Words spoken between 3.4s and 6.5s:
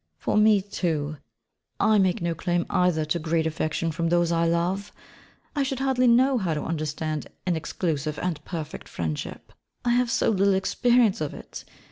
affection from those I love; I should hardly know